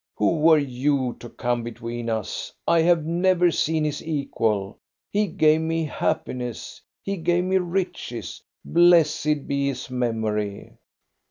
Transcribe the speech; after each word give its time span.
Who 0.17 0.39
were 0.39 0.57
you, 0.57 1.15
to 1.19 1.29
come 1.29 1.61
between 1.61 2.09
us? 2.09 2.51
I 2.67 2.81
have 2.81 3.05
never 3.05 3.51
seen 3.51 3.83
his 3.83 4.03
equal. 4.03 4.79
He 5.11 5.27
gave 5.27 5.61
me 5.61 5.83
happiness, 5.83 6.81
he 7.03 7.17
gave 7.17 7.43
me 7.43 7.59
riches. 7.59 8.41
Blessed 8.65 9.47
be 9.47 9.67
his 9.67 9.91
memory 9.91 10.73